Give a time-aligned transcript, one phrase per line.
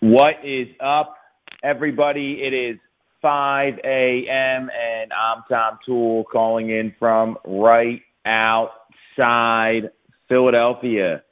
[0.00, 1.18] What is up,
[1.62, 2.42] everybody?
[2.42, 2.78] It is
[3.20, 4.70] 5 a.m.
[4.70, 9.90] and I'm Tom Toole calling in from right outside
[10.26, 11.22] Philadelphia.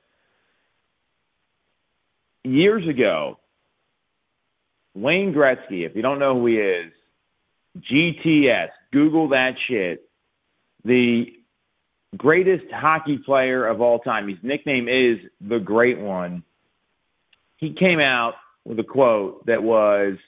[2.45, 3.39] Years ago,
[4.95, 6.93] Wayne Gretzky, if you don't know who he is,
[7.81, 10.07] GTS, Google that shit,
[10.85, 11.35] the
[12.19, 14.29] greatest hockey player of all time.
[14.29, 16.43] His nickname is the Great One.
[17.57, 18.35] He came out
[18.69, 20.19] with a quote that was,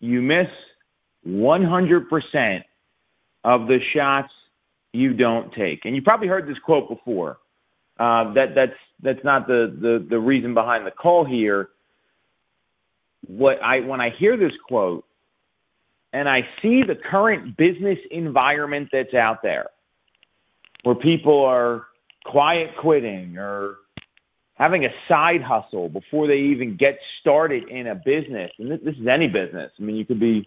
[0.00, 0.48] You miss
[1.28, 2.64] 100%
[3.44, 4.32] of the shots
[4.94, 5.84] you don't take.
[5.84, 7.38] And you probably heard this quote before.
[7.98, 11.68] Uh, that, that's, that's not the, the, the reason behind the call here.
[13.26, 15.04] What I, when I hear this quote
[16.14, 19.68] and I see the current business environment that's out there,
[20.84, 21.88] where people are
[22.24, 23.78] quiet quitting or
[24.58, 28.50] having a side hustle before they even get started in a business.
[28.58, 29.70] And this, is any business.
[29.78, 30.46] I mean, you could be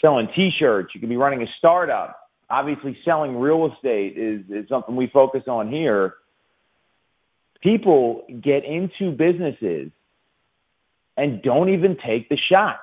[0.00, 2.20] selling T-shirts, you could be running a startup.
[2.48, 6.14] Obviously, selling real estate is, is something we focus on here.
[7.60, 9.90] People get into businesses
[11.16, 12.82] and don't even take the shots.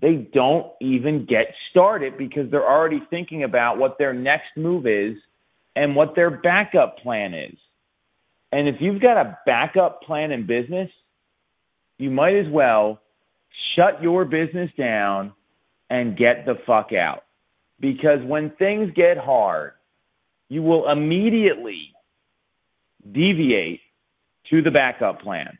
[0.00, 5.16] They don't even get started because they're already thinking about what their next move is
[5.76, 7.56] and what their backup plan is.
[8.54, 10.88] And if you've got a backup plan in business,
[11.98, 13.00] you might as well
[13.74, 15.32] shut your business down
[15.90, 17.24] and get the fuck out.
[17.80, 19.72] Because when things get hard,
[20.48, 21.94] you will immediately
[23.10, 23.80] deviate
[24.50, 25.58] to the backup plan.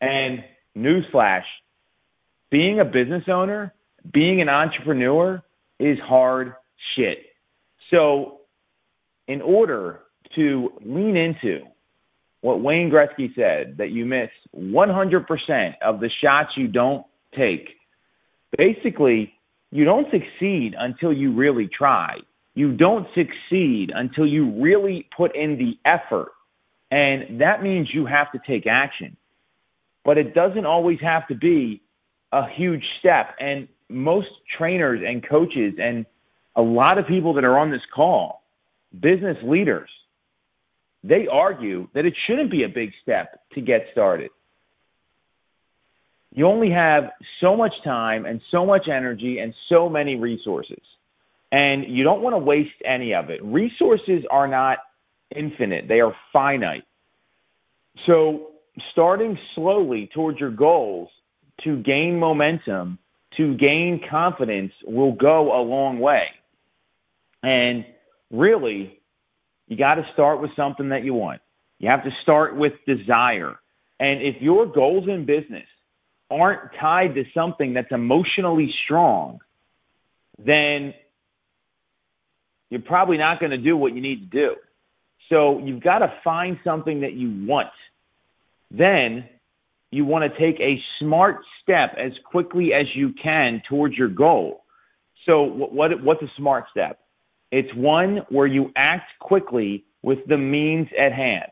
[0.00, 0.42] And
[0.76, 1.44] newsflash,
[2.50, 3.72] being a business owner,
[4.10, 5.44] being an entrepreneur
[5.78, 6.56] is hard
[6.92, 7.26] shit.
[7.88, 8.40] So,
[9.28, 10.00] in order
[10.34, 11.68] to lean into
[12.40, 17.76] what Wayne Gretzky said that you miss 100% of the shots you don't take.
[18.56, 19.34] Basically,
[19.70, 22.18] you don't succeed until you really try.
[22.54, 26.32] You don't succeed until you really put in the effort.
[26.90, 29.16] And that means you have to take action.
[30.04, 31.82] But it doesn't always have to be
[32.32, 33.36] a huge step.
[33.38, 36.06] And most trainers and coaches and
[36.56, 38.42] a lot of people that are on this call,
[38.98, 39.90] business leaders,
[41.02, 44.30] they argue that it shouldn't be a big step to get started.
[46.32, 50.82] You only have so much time and so much energy and so many resources.
[51.50, 53.42] And you don't want to waste any of it.
[53.42, 54.78] Resources are not
[55.34, 56.84] infinite, they are finite.
[58.06, 58.52] So,
[58.92, 61.10] starting slowly towards your goals
[61.62, 62.98] to gain momentum,
[63.36, 66.30] to gain confidence, will go a long way.
[67.42, 67.84] And
[68.30, 68.99] really,
[69.70, 71.40] you got to start with something that you want.
[71.78, 73.56] You have to start with desire.
[74.00, 75.66] And if your goals in business
[76.28, 79.40] aren't tied to something that's emotionally strong,
[80.38, 80.92] then
[82.68, 84.56] you're probably not going to do what you need to do.
[85.28, 87.70] So you've got to find something that you want.
[88.72, 89.28] Then
[89.92, 94.64] you want to take a smart step as quickly as you can towards your goal.
[95.26, 96.98] So what, what what's a smart step?
[97.50, 101.50] It's one where you act quickly with the means at hand.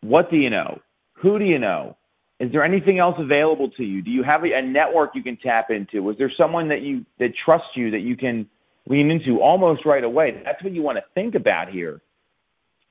[0.00, 0.80] What do you know?
[1.14, 1.96] Who do you know?
[2.38, 4.02] Is there anything else available to you?
[4.02, 6.10] Do you have a, network you can tap into?
[6.10, 8.46] Is there someone that you that trusts you that you can
[8.86, 10.42] lean into almost right away?
[10.44, 12.02] That's what you want to think about here.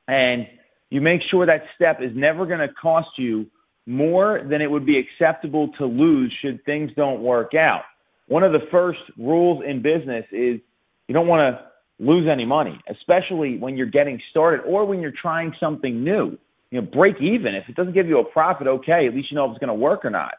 [0.07, 0.47] And
[0.89, 3.45] you make sure that step is never going to cost you
[3.85, 7.83] more than it would be acceptable to lose should things don't work out.
[8.27, 10.59] One of the first rules in business is
[11.07, 11.65] you don't want to
[12.03, 16.37] lose any money, especially when you're getting started or when you're trying something new.
[16.71, 17.55] You know, break even.
[17.55, 19.69] If it doesn't give you a profit, okay, at least you know if it's going
[19.69, 20.35] to work or not.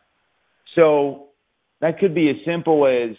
[0.75, 1.29] So
[1.81, 3.17] that could be as simple as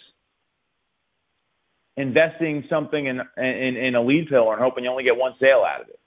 [1.96, 5.64] investing something in, in, in a lead pillar and hoping you only get one sale
[5.68, 6.00] out of it.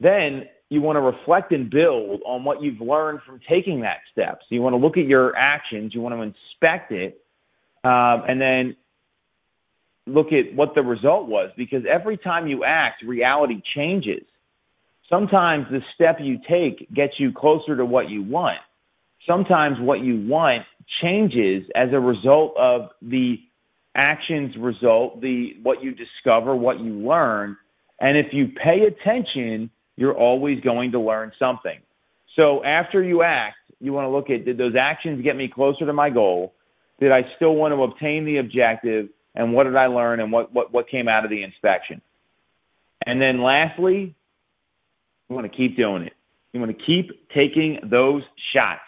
[0.00, 4.40] Then you want to reflect and build on what you've learned from taking that step.
[4.40, 7.22] So you want to look at your actions, you want to inspect it,
[7.84, 8.76] um, and then
[10.06, 14.24] look at what the result was because every time you act, reality changes.
[15.08, 18.58] Sometimes the step you take gets you closer to what you want.
[19.26, 23.42] Sometimes what you want changes as a result of the
[23.94, 27.56] actions result, the what you discover, what you learn.
[27.98, 31.78] And if you pay attention, you're always going to learn something.
[32.36, 35.84] So after you act, you want to look at did those actions get me closer
[35.86, 36.54] to my goal?
[37.00, 39.08] Did I still want to obtain the objective?
[39.34, 42.00] And what did I learn and what, what, what came out of the inspection.
[43.06, 44.14] And then lastly,
[45.28, 46.14] you want to keep doing it.
[46.52, 48.22] You want to keep taking those
[48.52, 48.80] shots.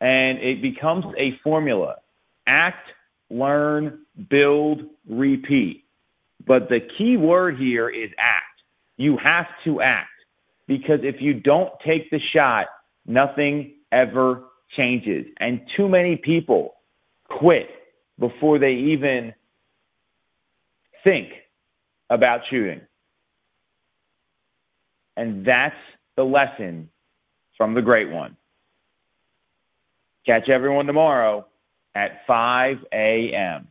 [0.00, 1.96] and it becomes a formula.
[2.46, 2.90] Act,
[3.30, 5.84] learn, build, repeat.
[6.46, 8.62] But the key word here is act.
[8.98, 10.10] You have to act
[10.66, 12.66] because if you don't take the shot,
[13.06, 14.44] nothing ever
[14.76, 15.26] changes.
[15.38, 16.74] And too many people
[17.28, 17.70] quit
[18.18, 19.32] before they even
[21.04, 21.28] think
[22.10, 22.80] about shooting.
[25.16, 25.76] And that's
[26.16, 26.88] the lesson
[27.56, 28.36] from the great one.
[30.26, 31.46] Catch everyone tomorrow
[31.94, 33.68] at 5 a.m.